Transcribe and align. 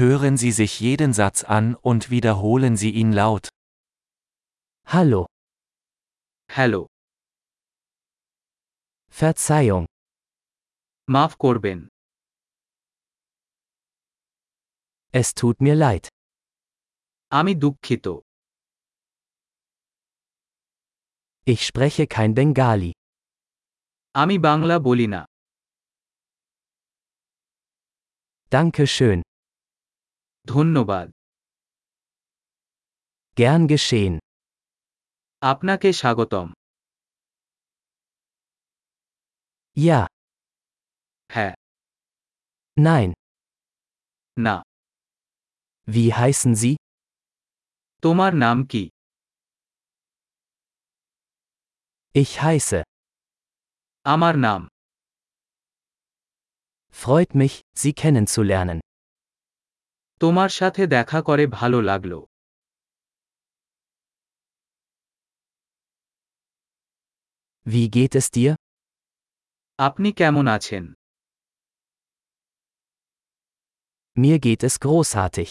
Hören 0.00 0.37
Sie 0.37 0.51
sich 0.51 0.79
jeden 0.79 1.11
Satz 1.13 1.43
an 1.43 1.75
und 1.75 2.09
wiederholen 2.09 2.77
Sie 2.77 2.91
ihn 2.91 3.11
laut. 3.11 3.49
Hallo, 4.85 5.21
hello 6.55 6.81
Verzeihung, 9.19 9.85
মাফ 11.15 11.31
করবেন 11.43 11.79
es 15.19 15.27
tut 15.39 15.57
mir 15.65 15.75
leid. 15.85 16.05
আমি 17.39 17.53
দুঃখিত 17.63 18.05
Ich 21.51 21.61
spreche 21.69 22.03
kein 22.15 22.31
Bengali. 22.39 22.91
আমি 24.21 24.35
বাংলা 24.47 24.75
বলি 24.87 25.07
না 25.15 25.21
Danke 28.55 28.83
schön. 28.95 29.19
ধন্যবাদ 30.46 31.06
Gern 33.38 33.62
geschehen. 33.72 34.14
আপনাকে 35.42 35.88
স্বাগতম 36.00 36.46
Ja, 39.76 40.00
হ্যাঁ 41.30 41.52
nein. 42.76 43.10
না 44.36 44.56
Wie 45.94 46.08
heißen 46.20 46.52
Sie? 46.62 46.74
তোমার 48.04 48.32
নাম 48.44 48.56
কি 48.72 48.82
Ich 52.14 52.32
heiße. 52.46 52.78
আমার 54.14 54.34
নাম 54.46 54.60
Freut 57.02 57.30
mich, 57.40 57.54
Sie 57.80 57.92
kennenzulernen. 58.02 58.78
তোমার 60.20 60.50
সাথে 60.58 60.82
দেখা 60.96 61.18
করে 61.28 61.44
ভালো 61.58 61.78
লাগলো 61.90 62.18
Wie 67.66 67.86
geht 67.96 68.14
es 68.20 68.26
dir? 68.36 68.52
আপনি 69.78 70.08
কেমন 70.20 70.46
আছেন 70.56 70.84
Mir 74.16 74.38
geht 74.46 74.62
es 74.68 74.74
großartig. 74.84 75.50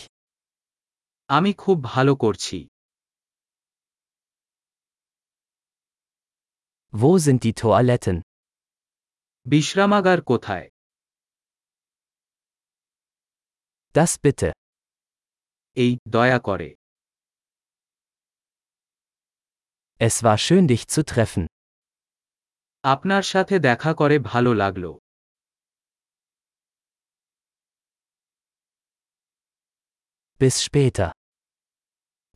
আমি 1.29 1.51
খুব 1.63 1.77
ভালো 1.93 2.13
করছি 2.23 2.57
Wo 6.93 7.11
sind 7.25 7.39
die 7.45 7.53
Toiletten? 7.61 8.17
বিশ্রামাগার 9.45 10.19
কোথায় 10.31 10.67
Das 13.95 14.11
bitte. 14.25 14.49
এই 15.77 15.91
দয়া 16.15 16.39
করে 16.47 16.69
Es 20.01 20.15
war 20.25 20.37
schön 20.45 20.65
dich 20.71 20.83
zu 20.93 21.01
treffen. 21.11 21.43
আপনার 22.83 23.23
সাথে 23.33 23.55
দেখা 23.69 23.91
করে 23.99 24.15
ভালো 24.31 24.51
লাগলো 24.61 24.91
Bis 30.39 30.55
später. 30.67 31.09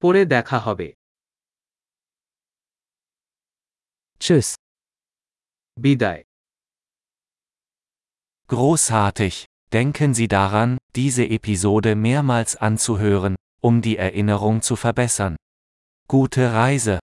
পরে 0.01 0.21
দেখা 0.35 0.57
হবে 0.65 0.87
Tschüss. 4.21 4.49
বিদায় 5.77 6.21
Großartig! 8.49 9.35
Denken 9.74 10.14
Sie 10.14 10.28
daran, 10.28 10.78
diese 10.94 11.26
Episode 11.26 11.96
mehrmals 11.96 12.54
anzuhören, 12.54 13.34
um 13.60 13.82
die 13.82 13.96
Erinnerung 13.96 14.62
zu 14.62 14.76
verbessern. 14.76 15.34
Gute 16.06 16.52
Reise! 16.52 17.00